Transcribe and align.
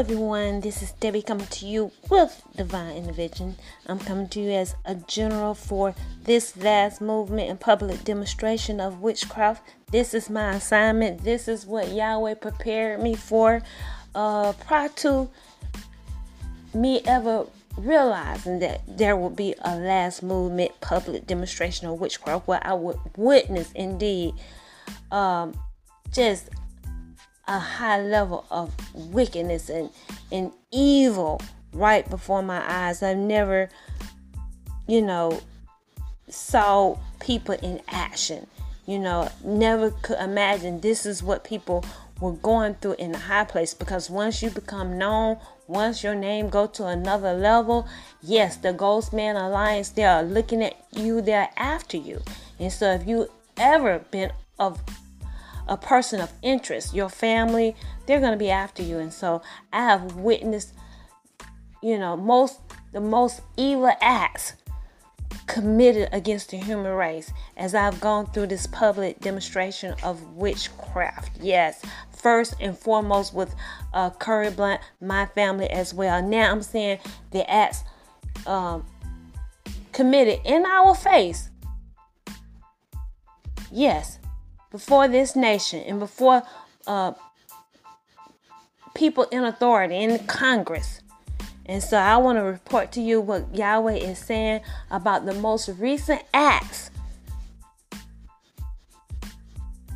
Hello, 0.00 0.14
everyone. 0.14 0.60
This 0.62 0.82
is 0.82 0.92
Debbie 0.92 1.20
coming 1.20 1.46
to 1.48 1.66
you 1.66 1.92
with 2.08 2.42
Divine 2.56 2.96
Intervention. 2.96 3.56
I'm 3.86 3.98
coming 3.98 4.30
to 4.30 4.40
you 4.40 4.52
as 4.52 4.74
a 4.86 4.94
general 4.94 5.52
for 5.52 5.94
this 6.24 6.56
last 6.56 7.02
movement 7.02 7.50
and 7.50 7.60
public 7.60 8.02
demonstration 8.02 8.80
of 8.80 9.02
witchcraft. 9.02 9.62
This 9.90 10.14
is 10.14 10.30
my 10.30 10.54
assignment. 10.54 11.22
This 11.22 11.48
is 11.48 11.66
what 11.66 11.92
Yahweh 11.92 12.36
prepared 12.36 13.02
me 13.02 13.14
for 13.14 13.60
uh, 14.14 14.54
prior 14.54 14.88
to 14.88 15.28
me 16.72 17.02
ever 17.04 17.44
realizing 17.76 18.60
that 18.60 18.80
there 18.88 19.18
will 19.18 19.28
be 19.28 19.54
a 19.60 19.76
last 19.76 20.22
movement 20.22 20.70
public 20.80 21.26
demonstration 21.26 21.88
of 21.88 22.00
witchcraft 22.00 22.48
where 22.48 22.66
I 22.66 22.72
would 22.72 22.98
witness 23.18 23.70
indeed 23.72 24.32
um, 25.10 25.60
just 26.10 26.48
a 27.50 27.58
high 27.58 28.00
level 28.00 28.46
of 28.48 28.72
wickedness 28.94 29.68
and, 29.68 29.90
and 30.30 30.52
evil 30.70 31.40
right 31.72 32.08
before 32.08 32.42
my 32.42 32.62
eyes. 32.64 33.02
I've 33.02 33.16
never, 33.16 33.68
you 34.86 35.02
know, 35.02 35.40
saw 36.28 36.96
people 37.18 37.56
in 37.56 37.80
action. 37.88 38.46
You 38.86 39.00
know, 39.00 39.28
never 39.44 39.90
could 39.90 40.18
imagine 40.20 40.80
this 40.80 41.04
is 41.04 41.24
what 41.24 41.42
people 41.42 41.84
were 42.20 42.32
going 42.32 42.74
through 42.74 42.94
in 42.94 43.12
the 43.12 43.18
high 43.18 43.44
place 43.44 43.74
because 43.74 44.08
once 44.08 44.42
you 44.42 44.50
become 44.50 44.96
known, 44.96 45.38
once 45.66 46.04
your 46.04 46.14
name 46.14 46.50
go 46.50 46.68
to 46.68 46.86
another 46.86 47.32
level, 47.32 47.88
yes, 48.22 48.58
the 48.58 48.72
Ghost 48.72 49.12
Man 49.12 49.34
Alliance, 49.34 49.88
they 49.88 50.04
are 50.04 50.22
looking 50.22 50.62
at 50.62 50.76
you, 50.92 51.20
they're 51.20 51.50
after 51.56 51.96
you. 51.96 52.22
And 52.60 52.72
so 52.72 52.92
if 52.92 53.08
you 53.08 53.28
ever 53.56 53.98
been 54.10 54.30
of 54.60 54.80
a 55.70 55.76
person 55.76 56.20
of 56.20 56.32
interest, 56.42 56.92
your 56.92 57.08
family, 57.08 57.74
they're 58.06 58.20
going 58.20 58.32
to 58.32 58.36
be 58.36 58.50
after 58.50 58.82
you. 58.82 58.98
And 58.98 59.12
so 59.12 59.40
I 59.72 59.84
have 59.84 60.16
witnessed, 60.16 60.74
you 61.82 61.96
know, 61.96 62.16
most 62.16 62.60
the 62.92 63.00
most 63.00 63.40
evil 63.56 63.92
acts 64.00 64.54
committed 65.46 66.08
against 66.12 66.50
the 66.50 66.56
human 66.56 66.92
race 66.92 67.32
as 67.56 67.74
I've 67.74 68.00
gone 68.00 68.26
through 68.26 68.48
this 68.48 68.66
public 68.66 69.20
demonstration 69.20 69.94
of 70.02 70.20
witchcraft. 70.34 71.38
Yes, 71.40 71.82
first 72.10 72.56
and 72.60 72.76
foremost 72.76 73.32
with 73.32 73.54
uh, 73.94 74.10
Curry 74.10 74.50
Blunt, 74.50 74.80
my 75.00 75.26
family 75.26 75.70
as 75.70 75.94
well. 75.94 76.20
Now 76.20 76.50
I'm 76.50 76.62
saying 76.62 76.98
the 77.30 77.48
acts 77.48 77.84
um, 78.44 78.84
committed 79.92 80.40
in 80.44 80.66
our 80.66 80.96
face. 80.96 81.48
Yes, 83.70 84.18
before 84.70 85.08
this 85.08 85.34
nation 85.34 85.80
and 85.80 85.98
before 85.98 86.42
uh, 86.86 87.12
people 88.94 89.24
in 89.24 89.44
authority 89.44 89.96
in 89.96 90.18
Congress. 90.26 91.00
And 91.66 91.82
so 91.82 91.96
I 91.96 92.16
want 92.16 92.38
to 92.38 92.42
report 92.42 92.92
to 92.92 93.00
you 93.00 93.20
what 93.20 93.54
Yahweh 93.54 93.94
is 93.94 94.18
saying 94.18 94.62
about 94.90 95.26
the 95.26 95.34
most 95.34 95.68
recent 95.78 96.22
acts, 96.34 96.90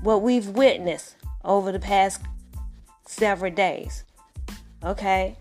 what 0.03 0.23
we've 0.23 0.49
witnessed 0.49 1.17
over 1.45 1.73
the 1.73 1.81
past 1.81 2.23
several 3.07 3.53
days. 3.53 4.05
Okay? 4.85 5.37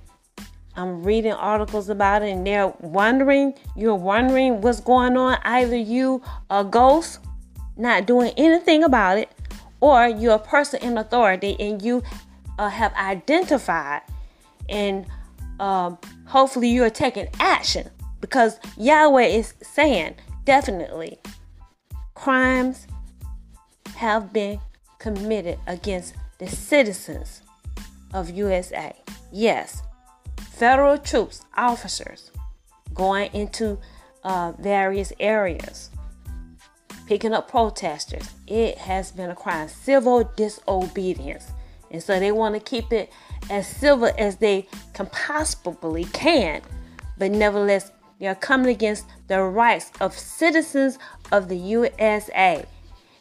I'm 0.76 1.04
reading 1.04 1.33
articles 1.33 1.89
about 1.89 2.23
it 2.23 2.30
and 2.30 2.48
they're 2.48 2.73
wondering, 2.80 3.54
you're 3.76 3.94
wondering 3.94 4.61
what's 4.61 4.80
going 4.80 5.15
on. 5.17 5.38
Either 5.44 5.77
you 5.77 6.23
a 6.50 6.64
ghost 6.64 7.20
not 7.78 8.06
doing 8.06 8.32
anything 8.38 8.84
about 8.84 9.17
it, 9.17 9.32
or 9.80 10.08
you're 10.08 10.36
a 10.36 10.39
person 10.39 10.82
in 10.82 10.98
authority 10.98 11.56
and 11.60 11.82
you 11.82 12.02
uh, 12.58 12.70
have 12.70 12.94
identified 12.94 14.02
and 14.70 15.06
um, 15.60 15.98
hopefully 16.26 16.70
you're 16.70 16.89
taking 16.89 17.28
action 17.39 17.89
because 18.22 18.60
Yahweh 18.78 19.26
is 19.26 19.54
saying 19.62 20.16
definitely 20.45 21.20
crimes 22.14 22.88
have 23.95 24.32
been 24.32 24.60
committed 25.00 25.60
against 25.67 26.16
the 26.38 26.48
citizens 26.48 27.42
of 28.14 28.30
USA. 28.30 28.95
Yes, 29.32 29.83
federal 30.39 30.98
troops, 30.98 31.44
officers 31.58 32.32
going 32.94 33.30
into 33.33 33.78
uh, 34.23 34.54
various 34.60 35.12
areas 35.20 35.89
picking 37.08 37.33
up 37.33 37.49
protesters. 37.49 38.30
It 38.47 38.77
has 38.77 39.11
been 39.11 39.30
a 39.30 39.36
crime, 39.36 39.67
civil 39.67 40.23
disobedience. 40.36 41.52
And 41.91 42.02
so 42.02 42.19
they 42.19 42.31
want 42.31 42.55
to 42.55 42.59
keep 42.59 42.91
it 42.91 43.11
as 43.49 43.67
civil 43.67 44.11
as 44.17 44.37
they 44.37 44.67
can 44.93 45.08
possibly 45.08 46.05
can. 46.05 46.61
But 47.17 47.31
nevertheless, 47.31 47.91
they 48.19 48.27
are 48.27 48.36
coming 48.36 48.69
against 48.69 49.05
the 49.27 49.41
rights 49.41 49.91
of 50.02 50.17
citizens 50.17 50.97
of 51.31 51.49
the 51.49 51.58
USA. 51.58 52.65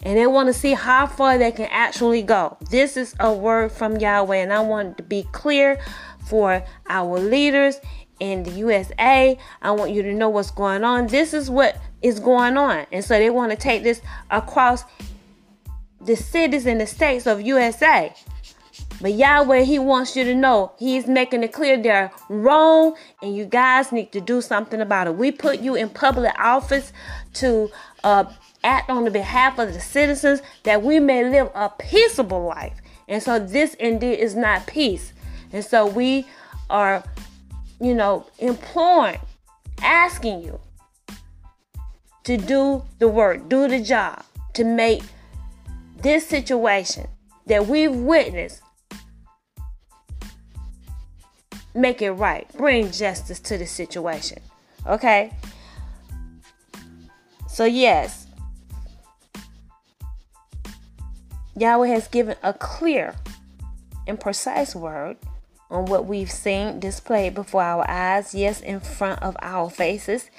And 0.04 0.18
they 0.18 0.26
want 0.26 0.48
to 0.48 0.52
see 0.52 0.72
how 0.72 1.06
far 1.06 1.38
they 1.38 1.52
can 1.52 1.68
actually 1.70 2.22
go. 2.22 2.56
This 2.70 2.96
is 2.96 3.14
a 3.20 3.32
word 3.32 3.72
from 3.72 3.98
Yahweh, 3.98 4.36
and 4.36 4.52
I 4.52 4.60
want 4.60 4.96
to 4.96 5.02
be 5.02 5.24
clear 5.32 5.80
for 6.26 6.64
our 6.88 7.18
leaders 7.18 7.80
in 8.18 8.42
the 8.42 8.50
USA. 8.52 9.38
I 9.60 9.70
want 9.72 9.92
you 9.92 10.02
to 10.02 10.12
know 10.14 10.28
what's 10.28 10.50
going 10.50 10.82
on. 10.82 11.08
This 11.08 11.34
is 11.34 11.50
what 11.50 11.76
is 12.02 12.18
going 12.18 12.56
on. 12.56 12.86
And 12.92 13.04
so 13.04 13.18
they 13.18 13.30
want 13.30 13.50
to 13.52 13.56
take 13.56 13.82
this 13.82 14.00
across 14.30 14.84
the 16.00 16.16
cities 16.16 16.66
and 16.66 16.80
the 16.80 16.86
states 16.86 17.26
of 17.26 17.40
USA. 17.40 18.14
But 19.00 19.14
Yahweh, 19.14 19.62
He 19.62 19.78
wants 19.78 20.16
you 20.16 20.24
to 20.24 20.34
know 20.34 20.72
He's 20.78 21.06
making 21.06 21.42
it 21.42 21.52
clear 21.52 21.80
they're 21.80 22.12
wrong 22.28 22.96
and 23.20 23.34
you 23.36 23.44
guys 23.44 23.92
need 23.92 24.12
to 24.12 24.20
do 24.20 24.40
something 24.40 24.80
about 24.80 25.06
it. 25.06 25.16
We 25.16 25.32
put 25.32 25.60
you 25.60 25.74
in 25.74 25.88
public 25.88 26.32
office 26.38 26.92
to 27.34 27.70
uh, 28.04 28.24
act 28.64 28.90
on 28.90 29.04
the 29.04 29.10
behalf 29.10 29.58
of 29.58 29.72
the 29.72 29.80
citizens 29.80 30.42
that 30.62 30.82
we 30.82 31.00
may 31.00 31.28
live 31.28 31.50
a 31.54 31.68
peaceable 31.68 32.44
life. 32.44 32.80
And 33.08 33.22
so 33.22 33.38
this 33.38 33.74
indeed 33.74 34.18
is 34.18 34.34
not 34.34 34.66
peace. 34.66 35.12
And 35.52 35.64
so 35.64 35.86
we 35.86 36.26
are, 36.70 37.02
you 37.80 37.94
know, 37.94 38.26
imploring, 38.38 39.18
asking 39.82 40.42
you 40.42 40.60
to 42.24 42.36
do 42.36 42.84
the 42.98 43.08
work, 43.08 43.48
do 43.48 43.68
the 43.68 43.80
job, 43.80 44.24
to 44.54 44.64
make 44.64 45.02
this 45.96 46.26
situation 46.26 47.08
that 47.46 47.66
we've 47.66 47.94
witnessed 47.94 48.62
make 51.74 52.02
it 52.02 52.12
right. 52.12 52.46
Bring 52.56 52.90
justice 52.90 53.40
to 53.40 53.58
the 53.58 53.66
situation. 53.66 54.38
Okay? 54.86 55.32
So, 57.48 57.64
yes, 57.64 58.26
Yahweh 61.56 61.88
has 61.88 62.08
given 62.08 62.36
a 62.42 62.52
clear 62.54 63.14
and 64.06 64.18
precise 64.18 64.74
word 64.74 65.16
on 65.70 65.86
what 65.86 66.06
we've 66.06 66.30
seen 66.30 66.80
displayed 66.80 67.34
before 67.34 67.62
our 67.62 67.88
eyes, 67.88 68.34
yes, 68.34 68.60
in 68.60 68.80
front 68.80 69.22
of 69.22 69.36
our 69.42 69.70
faces. 69.70 70.30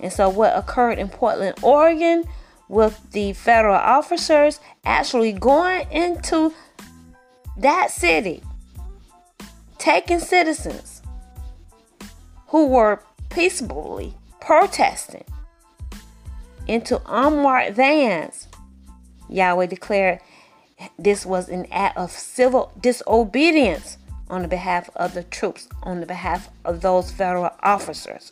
And 0.00 0.12
so, 0.12 0.28
what 0.28 0.56
occurred 0.56 0.98
in 0.98 1.08
Portland, 1.08 1.58
Oregon, 1.62 2.24
with 2.68 3.00
the 3.12 3.32
federal 3.32 3.74
officers 3.74 4.60
actually 4.84 5.32
going 5.32 5.90
into 5.90 6.54
that 7.58 7.90
city, 7.90 8.42
taking 9.78 10.20
citizens 10.20 11.02
who 12.48 12.66
were 12.66 13.02
peacefully 13.28 14.14
protesting 14.40 15.24
into 16.66 17.00
unmarked 17.06 17.74
vans. 17.74 18.48
Yahweh 19.28 19.66
declared 19.66 20.20
this 20.98 21.26
was 21.26 21.48
an 21.48 21.66
act 21.70 21.96
of 21.96 22.10
civil 22.10 22.72
disobedience 22.80 23.98
on 24.28 24.42
the 24.42 24.48
behalf 24.48 24.88
of 24.96 25.14
the 25.14 25.24
troops, 25.24 25.68
on 25.82 26.00
the 26.00 26.06
behalf 26.06 26.48
of 26.64 26.80
those 26.80 27.10
federal 27.10 27.50
officers. 27.62 28.30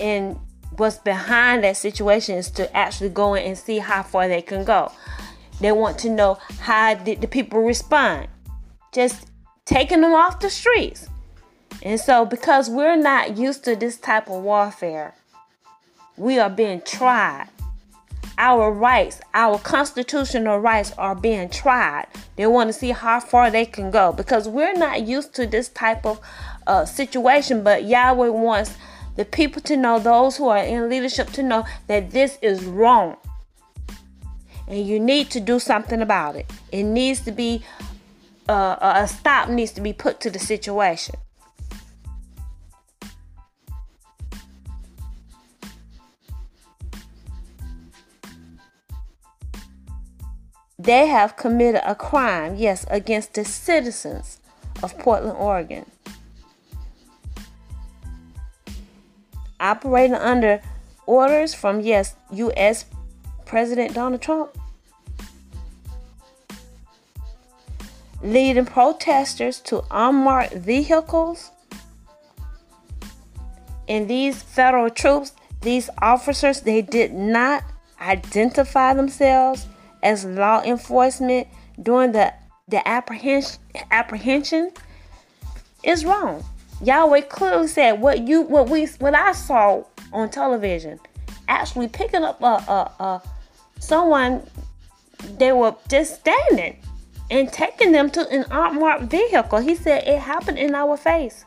And 0.00 0.38
what's 0.76 0.98
behind 0.98 1.62
that 1.62 1.76
situation 1.76 2.36
is 2.36 2.50
to 2.52 2.74
actually 2.76 3.10
go 3.10 3.34
in 3.34 3.44
and 3.44 3.58
see 3.58 3.78
how 3.78 4.02
far 4.02 4.26
they 4.26 4.42
can 4.42 4.64
go. 4.64 4.90
They 5.60 5.72
want 5.72 5.98
to 6.00 6.10
know 6.10 6.38
how 6.60 6.94
did 6.94 7.20
the 7.20 7.28
people 7.28 7.60
respond. 7.60 8.28
Just 8.92 9.28
taking 9.66 10.00
them 10.00 10.14
off 10.14 10.40
the 10.40 10.50
streets. 10.50 11.08
And 11.82 12.00
so 12.00 12.24
because 12.24 12.68
we're 12.68 12.96
not 12.96 13.36
used 13.36 13.64
to 13.64 13.76
this 13.76 13.98
type 13.98 14.28
of 14.28 14.42
warfare, 14.42 15.14
we 16.16 16.38
are 16.38 16.50
being 16.50 16.82
tried. 16.82 17.48
Our 18.36 18.72
rights, 18.72 19.20
our 19.34 19.58
constitutional 19.58 20.58
rights 20.58 20.92
are 20.96 21.14
being 21.14 21.50
tried. 21.50 22.06
They 22.36 22.46
want 22.46 22.68
to 22.68 22.72
see 22.72 22.90
how 22.90 23.20
far 23.20 23.50
they 23.50 23.66
can 23.66 23.90
go 23.90 24.12
because 24.12 24.48
we're 24.48 24.74
not 24.74 25.06
used 25.06 25.34
to 25.34 25.46
this 25.46 25.68
type 25.68 26.06
of 26.06 26.20
uh, 26.66 26.86
situation. 26.86 27.62
But 27.62 27.84
Yahweh 27.84 28.28
wants 28.28 28.76
the 29.16 29.24
people 29.24 29.60
to 29.62 29.76
know, 29.76 29.98
those 29.98 30.36
who 30.36 30.48
are 30.48 30.58
in 30.58 30.88
leadership 30.88 31.30
to 31.32 31.42
know 31.42 31.64
that 31.86 32.10
this 32.10 32.38
is 32.42 32.64
wrong. 32.64 33.16
And 34.68 34.86
you 34.86 35.00
need 35.00 35.30
to 35.30 35.40
do 35.40 35.58
something 35.58 36.00
about 36.00 36.36
it. 36.36 36.50
It 36.70 36.84
needs 36.84 37.20
to 37.22 37.32
be 37.32 37.64
uh, 38.48 38.76
a 38.80 39.06
stop 39.06 39.48
needs 39.48 39.72
to 39.72 39.80
be 39.80 39.92
put 39.92 40.20
to 40.20 40.30
the 40.30 40.38
situation. 40.38 41.14
They 50.78 51.08
have 51.08 51.36
committed 51.36 51.82
a 51.84 51.94
crime, 51.94 52.56
yes, 52.56 52.86
against 52.88 53.34
the 53.34 53.44
citizens 53.44 54.38
of 54.82 54.98
Portland, 54.98 55.36
Oregon. 55.36 55.84
Operating 59.60 60.16
under 60.16 60.60
orders 61.06 61.54
from, 61.54 61.80
yes, 61.80 62.14
U.S. 62.32 62.86
President 63.44 63.94
Donald 63.94 64.22
Trump. 64.22 64.56
Leading 68.22 68.66
protesters 68.66 69.60
to 69.60 69.84
unmarked 69.90 70.54
vehicles. 70.54 71.50
And 73.88 74.08
these 74.08 74.42
federal 74.42 74.90
troops, 74.90 75.32
these 75.62 75.90
officers, 75.98 76.62
they 76.62 76.80
did 76.82 77.12
not 77.12 77.62
identify 78.00 78.94
themselves 78.94 79.66
as 80.02 80.24
law 80.24 80.62
enforcement 80.62 81.48
during 81.82 82.12
the 82.12 82.32
the 82.68 82.86
apprehension 82.86 83.60
apprehension 83.90 84.70
is 85.82 86.04
wrong. 86.04 86.44
Yahweh 86.82 87.22
clearly 87.22 87.68
said 87.68 88.00
what 88.00 88.26
you 88.26 88.42
what 88.42 88.68
we 88.68 88.86
what 88.98 89.14
I 89.14 89.32
saw 89.32 89.84
on 90.12 90.30
television, 90.30 90.98
actually 91.48 91.88
picking 91.88 92.24
up 92.24 92.42
a, 92.42 92.46
a, 92.46 93.04
a 93.04 93.22
someone 93.78 94.42
they 95.38 95.52
were 95.52 95.74
just 95.88 96.20
standing 96.20 96.80
and 97.30 97.52
taking 97.52 97.92
them 97.92 98.10
to 98.10 98.28
an 98.28 98.44
unmarked 98.50 99.04
vehicle. 99.04 99.58
He 99.58 99.74
said 99.74 100.04
it 100.06 100.20
happened 100.20 100.58
in 100.58 100.74
our 100.74 100.96
face. 100.96 101.44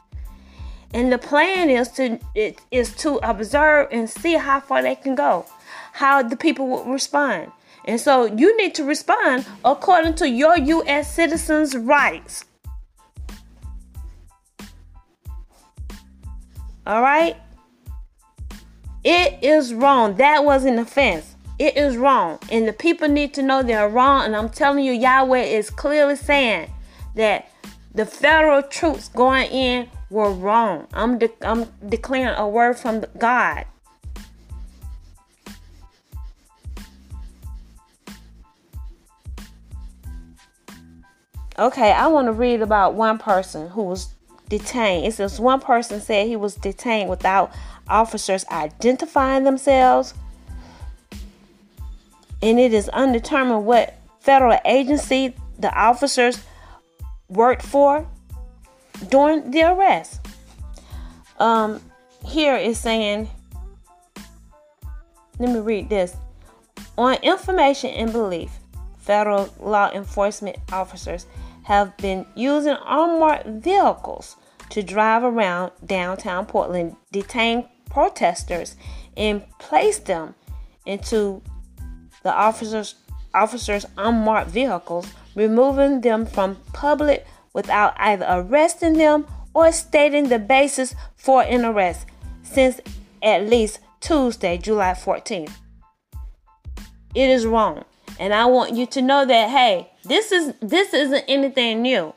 And 0.94 1.12
the 1.12 1.18
plan 1.18 1.70
is 1.70 1.90
to 1.94 2.20
it 2.36 2.62
is 2.70 2.96
to 2.98 3.18
observe 3.28 3.88
and 3.92 4.10
see 4.10 4.36
how 4.36 4.60
far 4.60 4.84
they 4.84 4.96
can 4.96 5.16
go, 5.16 5.46
how 5.94 6.22
the 6.22 6.38
people 6.38 6.68
will 6.68 6.86
respond. 6.86 7.52
And 7.86 8.00
so 8.00 8.26
you 8.26 8.56
need 8.58 8.76
to 8.76 8.84
respond 8.84 9.46
according 9.66 10.16
to 10.16 10.30
your 10.30 10.58
U.S. 10.58 11.14
citizens' 11.14 11.76
rights. 11.76 12.46
All 16.86 17.02
right? 17.02 17.38
It 19.04 19.44
is 19.44 19.74
wrong. 19.74 20.16
That 20.16 20.44
was 20.44 20.66
an 20.66 20.80
offense. 20.80 21.36
It 21.60 21.78
is 21.78 21.98
wrong. 21.98 22.40
And 22.52 22.68
the 22.68 22.74
people 22.74 23.08
need 23.08 23.34
to 23.36 23.42
know 23.42 23.64
they're 23.64 23.90
wrong. 23.90 24.26
And 24.26 24.36
I'm 24.36 24.50
telling 24.50 24.84
you, 24.84 24.92
Yahweh 24.92 25.44
is 25.44 25.70
clearly 25.70 26.16
saying 26.16 26.74
that 27.16 27.50
the 27.94 28.06
federal 28.06 28.62
troops 28.62 29.10
going 29.10 29.50
in 29.52 29.90
were 30.10 30.32
wrong. 30.32 30.88
I'm, 30.94 31.20
de- 31.20 31.30
I'm 31.42 31.68
declaring 31.88 32.36
a 32.38 32.48
word 32.48 32.78
from 32.78 33.06
God. 33.18 33.66
Okay, 41.60 41.92
I 41.92 42.08
want 42.08 42.28
to 42.28 42.32
read 42.32 42.62
about 42.62 42.96
one 42.96 43.20
person 43.20 43.70
who 43.70 43.84
was 43.84 44.08
detained. 44.50 45.06
It 45.06 45.14
says 45.14 45.40
one 45.40 45.60
person 45.60 46.02
said 46.02 46.28
he 46.28 46.36
was 46.36 46.56
detained 46.56 47.10
without 47.10 47.52
officers 47.88 48.46
identifying 48.52 49.44
themselves. 49.44 50.14
And 52.42 52.60
it 52.60 52.74
is 52.74 52.90
undetermined 52.90 53.66
what 53.66 53.98
federal 54.20 54.60
agency 54.66 55.34
the 55.58 55.74
officers 55.74 56.44
worked 57.30 57.62
for 57.62 58.08
during 59.10 59.52
the 59.52 59.64
arrest. 59.64 60.20
Um, 61.40 61.82
here 62.26 62.56
is 62.56 62.80
saying, 62.80 63.30
let 65.40 65.50
me 65.50 65.60
read 65.60 65.90
this. 65.90 66.16
On 66.98 67.16
information 67.16 67.90
and 67.92 68.12
belief, 68.12 68.52
federal 69.00 69.54
law 69.60 69.92
enforcement 69.92 70.58
officers 70.72 71.26
have 71.64 71.96
been 71.98 72.26
using 72.36 72.76
unmarked 72.86 73.48
vehicles 73.48 74.38
to 74.70 74.84
drive 74.84 75.24
around 75.24 75.72
downtown 75.86 76.46
Portland, 76.46 76.96
detain 77.12 77.68
protesters, 77.90 78.76
and 79.16 79.44
place 79.60 80.00
them 80.00 80.36
into 80.86 81.42
the 82.24 82.34
officers 82.34 82.96
officers 83.34 83.86
unmarked 83.98 84.52
vehicles, 84.52 85.12
removing 85.36 86.02
them 86.02 86.26
from 86.26 86.56
public 86.72 87.26
without 87.54 87.96
either 87.98 88.26
arresting 88.30 88.94
them 88.94 89.26
or 89.54 89.72
stating 89.72 90.30
the 90.30 90.40
basis 90.40 90.94
for 91.16 91.44
an 91.44 91.66
arrest 91.66 92.06
since 92.44 92.80
at 93.22 93.48
least 93.48 93.80
Tuesday, 94.00 94.58
July 94.58 94.92
14th. 94.92 95.52
It 97.16 97.30
is 97.30 97.46
wrong. 97.46 97.86
And 98.20 98.34
I 98.34 98.46
want 98.46 98.76
you 98.76 98.86
to 98.88 99.02
know 99.02 99.26
that 99.26 99.50
hey, 99.50 99.90
this 100.04 100.32
is 100.32 100.54
this 100.62 100.94
isn't 100.94 101.24
anything 101.28 101.82
new. 101.82 102.14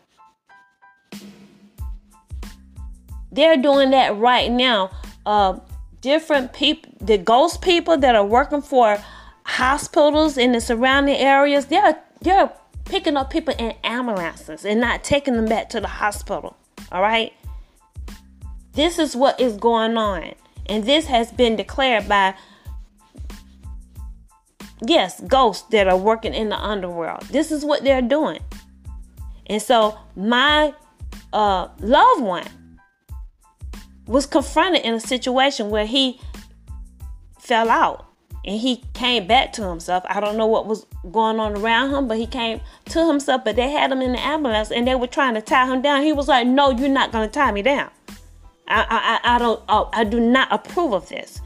They're 3.30 3.56
doing 3.56 3.90
that 3.90 4.16
right 4.16 4.50
now. 4.50 4.90
Uh, 5.24 5.58
different 6.00 6.52
people, 6.52 6.92
the 7.00 7.18
ghost 7.18 7.60
people 7.60 7.96
that 7.98 8.14
are 8.14 8.24
working 8.24 8.62
for 8.62 9.02
hospitals 9.44 10.36
in 10.36 10.52
the 10.52 10.60
surrounding 10.60 11.16
areas, 11.16 11.66
they're 11.66 12.00
they're 12.20 12.52
picking 12.84 13.16
up 13.16 13.30
people 13.30 13.54
in 13.58 13.74
ambulances 13.84 14.64
and 14.64 14.80
not 14.80 15.04
taking 15.04 15.34
them 15.34 15.46
back 15.46 15.68
to 15.70 15.80
the 15.80 15.88
hospital. 15.88 16.56
All 16.92 17.02
right. 17.02 17.32
This 18.72 18.98
is 18.98 19.16
what 19.16 19.40
is 19.40 19.56
going 19.56 19.96
on. 19.96 20.34
And 20.66 20.84
this 20.84 21.06
has 21.06 21.32
been 21.32 21.56
declared 21.56 22.08
by 22.08 22.34
yes, 24.84 25.20
ghosts 25.22 25.68
that 25.70 25.86
are 25.88 25.96
working 25.96 26.34
in 26.34 26.48
the 26.48 26.58
underworld. 26.58 27.22
This 27.22 27.50
is 27.50 27.64
what 27.64 27.84
they're 27.84 28.02
doing. 28.02 28.40
And 29.46 29.62
so 29.62 29.98
my 30.16 30.74
uh, 31.32 31.68
loved 31.80 32.22
one 32.22 32.46
was 34.06 34.26
confronted 34.26 34.82
in 34.82 34.94
a 34.94 35.00
situation 35.00 35.70
where 35.70 35.86
he 35.86 36.20
fell 37.38 37.70
out 37.70 38.06
and 38.44 38.60
he 38.60 38.84
came 38.94 39.26
back 39.26 39.52
to 39.54 39.68
himself. 39.68 40.04
I 40.08 40.20
don't 40.20 40.36
know 40.36 40.46
what 40.46 40.66
was 40.66 40.86
going 41.10 41.40
on 41.40 41.56
around 41.56 41.92
him, 41.92 42.06
but 42.06 42.16
he 42.16 42.26
came 42.26 42.60
to 42.86 43.06
himself. 43.06 43.42
But 43.44 43.56
they 43.56 43.70
had 43.70 43.90
him 43.90 44.02
in 44.02 44.12
the 44.12 44.20
ambulance 44.20 44.70
and 44.70 44.86
they 44.86 44.94
were 44.94 45.08
trying 45.08 45.34
to 45.34 45.42
tie 45.42 45.66
him 45.66 45.82
down. 45.82 46.02
He 46.02 46.12
was 46.12 46.28
like, 46.28 46.46
"No, 46.46 46.70
you're 46.70 46.88
not 46.88 47.10
going 47.10 47.28
to 47.28 47.32
tie 47.32 47.50
me 47.50 47.62
down. 47.62 47.90
I, 48.68 49.20
I, 49.24 49.36
I 49.36 49.38
don't, 49.38 49.62
oh, 49.68 49.90
I 49.92 50.04
do 50.04 50.20
not 50.20 50.48
approve 50.52 50.92
of 50.92 51.08
this." 51.08 51.40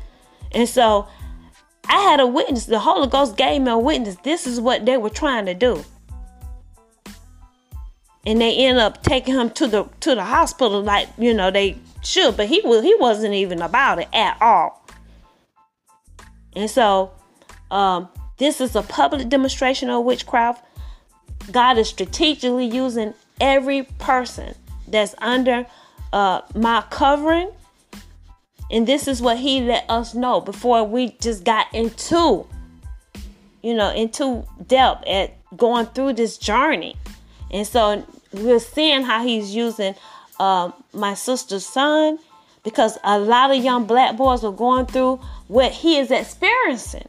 And 0.52 0.68
so 0.68 1.08
I 1.90 2.02
had 2.02 2.20
a 2.20 2.26
witness. 2.26 2.66
The 2.66 2.78
Holy 2.78 3.08
Ghost 3.08 3.36
gave 3.36 3.62
me 3.62 3.70
a 3.72 3.76
witness. 3.76 4.14
This 4.22 4.46
is 4.46 4.60
what 4.60 4.86
they 4.86 4.96
were 4.96 5.10
trying 5.10 5.46
to 5.46 5.54
do. 5.54 5.84
And 8.24 8.40
they 8.40 8.54
end 8.54 8.78
up 8.78 9.02
taking 9.02 9.34
him 9.34 9.50
to 9.50 9.66
the 9.66 9.84
to 10.00 10.14
the 10.14 10.22
hospital 10.22 10.82
like, 10.82 11.08
you 11.18 11.34
know, 11.34 11.50
they 11.50 11.78
should, 12.04 12.36
but 12.36 12.46
he 12.46 12.60
was 12.64 12.84
he 12.84 12.94
wasn't 12.94 13.34
even 13.34 13.60
about 13.60 13.98
it 13.98 14.08
at 14.12 14.40
all. 14.40 14.86
And 16.54 16.70
so 16.70 17.10
um, 17.72 18.08
this 18.38 18.60
is 18.60 18.76
a 18.76 18.82
public 18.82 19.28
demonstration 19.28 19.90
of 19.90 20.04
witchcraft. 20.04 20.64
God 21.50 21.76
is 21.76 21.88
strategically 21.88 22.66
using 22.66 23.14
every 23.40 23.82
person 23.82 24.54
that's 24.86 25.16
under 25.18 25.66
uh, 26.12 26.42
my 26.54 26.84
covering 26.90 27.50
and 28.70 28.86
this 28.86 29.08
is 29.08 29.20
what 29.20 29.38
he 29.38 29.60
let 29.60 29.84
us 29.88 30.14
know 30.14 30.40
before 30.40 30.84
we 30.84 31.10
just 31.20 31.44
got 31.44 31.72
into, 31.74 32.46
you 33.62 33.74
know, 33.74 33.90
into 33.90 34.44
depth 34.66 35.06
at 35.06 35.36
going 35.56 35.86
through 35.86 36.12
this 36.12 36.38
journey. 36.38 36.96
And 37.50 37.66
so 37.66 38.06
we're 38.32 38.60
seeing 38.60 39.02
how 39.02 39.24
he's 39.24 39.54
using 39.54 39.94
uh, 40.38 40.70
my 40.92 41.14
sister's 41.14 41.66
son 41.66 42.18
because 42.62 42.96
a 43.02 43.18
lot 43.18 43.50
of 43.50 43.62
young 43.62 43.86
black 43.86 44.16
boys 44.16 44.44
are 44.44 44.52
going 44.52 44.86
through 44.86 45.16
what 45.48 45.72
he 45.72 45.98
is 45.98 46.10
experiencing. 46.10 47.08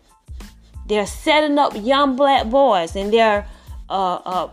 They're 0.88 1.06
setting 1.06 1.60
up 1.60 1.74
young 1.76 2.16
black 2.16 2.50
boys 2.50 2.96
and 2.96 3.14
they're 3.14 3.48
uh, 3.90 4.16
uh, 4.16 4.50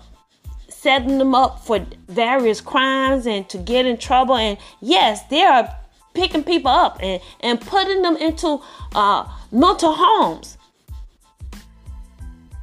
setting 0.69 1.19
them 1.19 1.35
up 1.35 1.65
for 1.65 1.85
various 2.09 2.61
crimes 2.61 3.27
and 3.27 3.49
to 3.49 3.59
get 3.59 3.87
in 3.87 3.97
trouble. 3.97 4.37
And 4.37 4.59
yes, 4.81 5.23
they 5.25 5.43
are 5.43 5.75
picking 6.19 6.43
people 6.43 6.71
up 6.71 6.99
and, 7.01 7.23
and 7.41 7.61
putting 7.61 8.03
them 8.03 8.17
into 8.17 8.61
uh, 8.95 9.29
mental 9.53 9.95
homes 9.95 10.59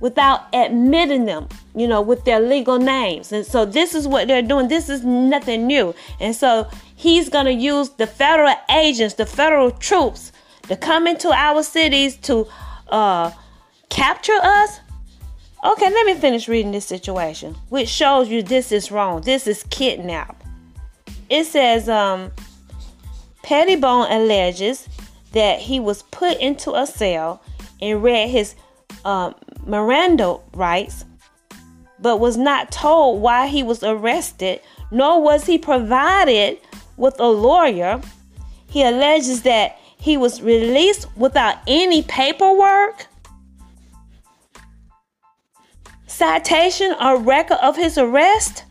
without 0.02 0.48
admitting 0.54 1.26
them, 1.26 1.48
you 1.74 1.88
know, 1.88 2.02
with 2.02 2.26
their 2.26 2.42
legal 2.42 2.78
names. 2.78 3.32
And 3.32 3.46
so 3.46 3.66
this 3.66 3.96
is 3.96 4.08
what 4.08 4.28
they're 4.28 4.42
doing. 4.42 4.68
This 4.68 4.90
is 4.90 5.06
nothing 5.06 5.66
new. 5.68 5.96
And 6.20 6.36
so 6.36 6.68
he's 6.96 7.30
going 7.30 7.46
to 7.46 7.54
use 7.54 7.90
the 7.92 8.06
federal 8.06 8.54
agents, 8.70 9.16
the 9.16 9.26
federal 9.26 9.72
troops 9.72 10.34
to 10.64 10.76
come 10.76 11.08
into 11.08 11.30
our 11.32 11.64
cities 11.64 12.18
to 12.18 12.46
uh, 12.90 13.32
capture 13.90 14.40
us. 14.44 14.80
Okay, 15.64 15.90
let 15.90 16.06
me 16.06 16.14
finish 16.16 16.48
reading 16.48 16.72
this 16.72 16.86
situation, 16.86 17.56
which 17.70 17.88
shows 17.88 18.30
you 18.30 18.44
this 18.44 18.72
is 18.72 18.92
wrong. 18.92 19.22
This 19.22 19.48
is 19.48 19.64
kidnap. 19.70 20.44
It 21.30 21.46
says, 21.46 21.90
um, 21.90 22.32
Pettibone 23.46 24.12
alleges 24.12 24.90
that 25.34 25.60
he 25.60 25.80
was 25.80 26.02
put 26.02 26.40
into 26.40 26.74
a 26.74 26.88
cell 26.88 27.44
and 27.80 28.02
read 28.02 28.28
his 28.28 28.56
um, 29.06 29.36
Miranda 29.68 30.40
rights, 30.54 31.06
but 32.00 32.20
was 32.20 32.38
not 32.38 32.72
told 32.72 33.22
why 33.22 33.46
he 33.46 33.62
was 33.62 33.84
arrested, 33.84 34.62
nor 34.90 35.22
was 35.22 35.46
he 35.46 35.60
provided 35.60 36.58
with 36.98 37.20
a 37.20 37.28
lawyer. 37.28 38.02
He 38.68 38.82
alleges 38.82 39.44
that 39.44 39.78
he 39.96 40.18
was 40.18 40.42
released 40.42 41.06
without 41.16 41.58
any 41.68 42.02
paperwork 42.02 43.06
citation 46.08 46.96
or 47.00 47.20
record 47.20 47.60
of 47.62 47.76
his 47.76 48.00
arrest? 48.00 48.64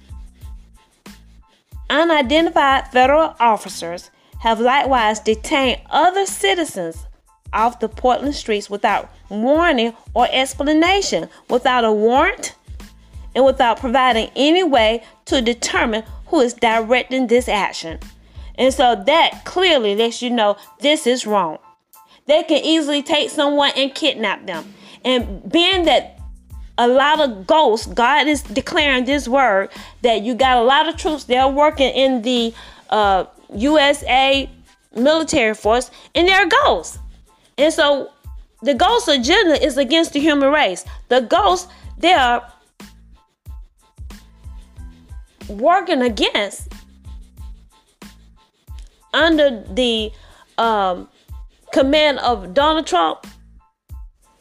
Unidentified 1.89 2.89
federal 2.89 3.37
officers 3.39 4.11
have 4.41 4.61
likewise 4.61 5.21
detained 5.21 5.81
other 5.91 6.27
citizens 6.27 7.07
off 7.53 7.81
the 7.81 7.89
Portland 7.89 8.35
streets 8.35 8.69
without 8.69 9.11
warning 9.29 9.95
or 10.13 10.29
explanation, 10.31 11.29
without 11.49 11.85
a 11.85 11.93
warrant, 11.93 12.55
and 13.35 13.45
without 13.45 13.79
providing 13.79 14.31
any 14.37 14.63
way 14.63 15.03
to 15.27 15.41
determine 15.41 16.05
who 16.27 16.41
is 16.41 16.55
directing 16.55 17.27
this 17.27 17.49
action. 17.49 17.99
And 18.57 18.73
so 18.73 19.03
that 19.07 19.45
clearly 19.45 19.95
lets 19.97 20.23
you 20.23 20.31
know 20.31 20.57
this 20.81 21.07
is 21.07 21.27
wrong. 21.27 21.59
They 22.27 22.43
can 22.45 22.65
easily 22.65 23.03
take 23.03 23.31
someone 23.31 23.73
and 23.77 23.95
kidnap 23.95 24.47
them. 24.47 24.75
And 25.05 25.51
being 25.51 25.85
that 25.85 26.15
a 26.79 26.89
lot 26.89 27.21
of 27.21 27.47
ghosts. 27.47 27.87
God 27.87 28.27
is 28.27 28.43
declaring 28.43 29.05
this 29.05 29.29
word 29.29 29.71
that 30.03 30.23
you 30.23 30.35
got 30.35 30.57
a 30.57 30.63
lot 30.63 30.89
of 30.89 30.97
troops. 30.97 31.25
They're 31.25 31.49
working 31.49 31.93
in 31.93 32.23
the 32.23 32.55
uh, 32.91 33.25
USA 33.55 34.49
military 34.97 35.55
force, 35.55 35.91
and 36.15 36.29
their 36.29 36.49
goals. 36.49 36.99
And 37.59 37.73
so 37.73 38.11
the 38.63 38.75
ghost 38.75 39.09
agenda 39.09 39.63
is 39.63 39.77
against 39.77 40.13
the 40.13 40.21
human 40.21 40.51
race. 40.51 40.85
The 41.09 41.21
ghosts, 41.21 41.71
they 41.99 42.13
are 42.13 42.51
working 45.49 46.03
against 46.03 46.73
under 49.13 49.63
the 49.73 50.11
um, 50.59 51.09
command 51.73 52.19
of 52.21 52.55
Donald 52.55 52.87
Trump. 52.87 53.27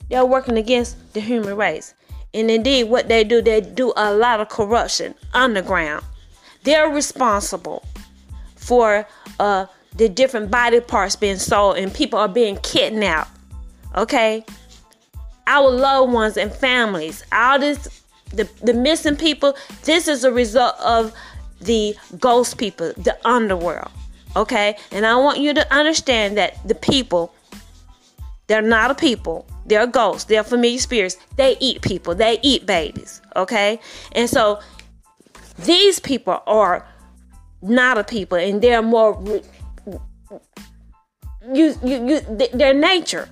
They're 0.10 0.26
working 0.26 0.58
against 0.58 1.14
the 1.14 1.20
human 1.20 1.56
race. 1.56 1.94
And 2.34 2.50
indeed, 2.50 2.86
what 2.86 3.10
they 3.10 3.24
do, 3.24 3.42
they 3.42 3.62
do 3.62 3.94
a 3.96 4.14
lot 4.14 4.40
of 4.40 4.50
corruption 4.50 5.14
underground. 5.34 6.04
They're 6.64 6.90
responsible 6.90 7.84
for 8.64 9.06
uh, 9.40 9.66
the 9.96 10.10
different 10.10 10.50
body 10.50 10.80
parts 10.80 11.16
being 11.16 11.38
sold 11.38 11.78
and 11.78 11.94
people 11.94 12.18
are 12.18 12.28
being 12.28 12.58
kidnapped. 12.58 13.30
Okay? 13.96 14.46
Our 15.46 15.70
loved 15.70 16.14
ones 16.14 16.38
and 16.38 16.52
families, 16.52 17.24
all 17.32 17.60
this, 17.60 18.04
the, 18.30 18.50
the 18.62 18.74
missing 18.74 19.16
people, 19.16 19.56
this 19.84 20.08
is 20.08 20.24
a 20.24 20.32
result 20.32 20.76
of 20.80 21.14
the 21.62 21.96
ghost 22.20 22.58
people, 22.58 22.94
the 22.98 23.18
underworld. 23.26 23.92
Okay? 24.36 24.78
And 24.92 25.06
I 25.06 25.16
want 25.18 25.40
you 25.40 25.54
to 25.54 25.74
understand 25.74 26.38
that 26.38 26.66
the 26.68 26.76
people, 26.76 27.34
they're 28.48 28.62
not 28.62 28.92
a 28.92 28.96
people. 28.96 29.46
They're 29.66 29.88
ghosts. 29.88 30.26
They're 30.26 30.44
familiar 30.44 30.80
spirits. 30.80 31.18
They 31.36 31.56
eat 31.60 31.82
people. 31.82 32.16
They 32.16 32.40
eat 32.42 32.66
babies. 32.66 33.22
Okay? 33.36 33.80
And 34.14 34.30
so 34.30 34.60
these 35.60 36.00
people 36.00 36.42
are 36.48 36.86
not 37.64 37.98
a 37.98 38.04
people 38.04 38.38
and 38.38 38.62
they're 38.62 38.82
more 38.82 39.22
you 41.54 41.76
you 41.84 42.08
you 42.08 42.20
their 42.54 42.74
nature. 42.74 43.30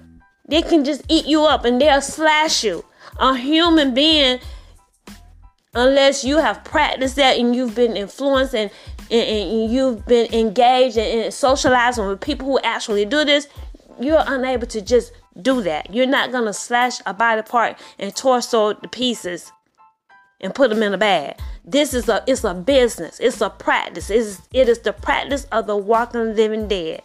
They 0.48 0.62
can 0.62 0.84
just 0.84 1.04
eat 1.08 1.26
you 1.26 1.44
up 1.46 1.66
and 1.66 1.80
they'll 1.80 2.02
slash 2.02 2.64
you. 2.64 2.84
A 3.20 3.36
human 3.36 3.94
being 3.94 4.40
unless 5.74 6.24
you 6.24 6.38
have 6.38 6.64
practiced 6.64 7.16
that 7.16 7.38
and 7.38 7.56
you've 7.56 7.76
been 7.76 7.96
influenced 7.96 8.54
and, 8.54 8.70
and, 9.10 9.30
and 9.30 9.72
you've 9.72 10.06
been 10.06 10.34
engaged 10.34 10.98
and, 10.98 11.24
and 11.24 11.34
socializing 11.34 12.06
with 12.08 12.20
people 12.20 12.46
who 12.48 12.60
actually 12.60 13.06
do 13.06 13.24
this, 13.24 13.48
you're 14.00 14.24
unable 14.28 14.68
to 14.68 14.82
just 14.82 15.14
do 15.42 15.62
that. 15.62 15.94
You're 15.94 16.08
not 16.08 16.32
gonna 16.32 16.54
slash 16.54 17.00
a 17.06 17.14
body 17.14 17.42
part 17.44 17.78
and 18.00 18.14
torso 18.16 18.74
to 18.74 18.88
pieces 18.90 19.52
and 20.42 20.54
put 20.54 20.70
them 20.70 20.84
in 20.84 20.94
a 20.94 20.98
bag. 20.98 21.38
This 21.64 21.94
is 21.94 22.10
a 22.10 22.24
it's 22.28 22.44
a 22.44 22.54
business. 22.54 23.20
It's 23.20 23.42
a 23.42 23.50
practice. 23.50 24.10
It's, 24.10 24.42
it 24.52 24.68
is 24.68 24.80
the 24.80 24.94
practice 24.94 25.46
of 25.52 25.68
the 25.68 25.78
walking 25.78 26.36
living 26.36 26.68
dead. 26.68 27.04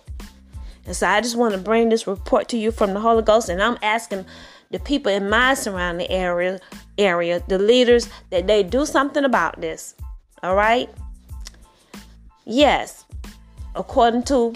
And 0.86 0.96
so 0.96 1.06
I 1.06 1.20
just 1.20 1.36
want 1.36 1.52
to 1.52 1.60
bring 1.60 1.88
this 1.88 2.06
report 2.06 2.48
to 2.48 2.56
you 2.56 2.70
from 2.70 2.94
the 2.94 3.00
Holy 3.00 3.22
Ghost, 3.22 3.48
and 3.48 3.62
I'm 3.62 3.78
asking 3.82 4.24
the 4.70 4.78
people 4.78 5.12
in 5.12 5.28
my 5.28 5.54
surrounding 5.54 6.10
area 6.10 6.60
area, 6.98 7.42
the 7.48 7.58
leaders, 7.58 8.08
that 8.30 8.46
they 8.46 8.62
do 8.62 8.86
something 8.86 9.24
about 9.24 9.60
this. 9.60 9.94
All 10.42 10.54
right? 10.54 10.88
Yes, 12.44 13.04
according 13.74 14.22
to 14.24 14.54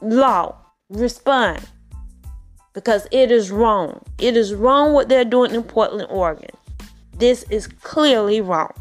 law, 0.00 0.56
respond 0.88 1.66
because 2.72 3.06
it 3.10 3.30
is 3.30 3.50
wrong. 3.50 4.04
It 4.18 4.36
is 4.36 4.54
wrong 4.54 4.92
what 4.92 5.08
they're 5.08 5.24
doing 5.24 5.54
in 5.54 5.62
Portland, 5.62 6.08
Oregon. 6.10 6.50
This 7.14 7.44
is 7.44 7.66
clearly 7.66 8.40
wrong. 8.40 8.72